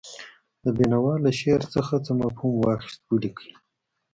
د 0.63 0.65
بېنوا 0.77 1.13
له 1.25 1.31
شعر 1.39 1.61
څخه 1.73 1.93
څه 2.05 2.11
مفهوم 2.21 2.53
واخیست 2.59 3.01
ولیکئ. 3.07 3.51